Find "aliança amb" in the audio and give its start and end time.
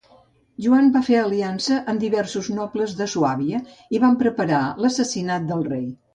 1.23-2.03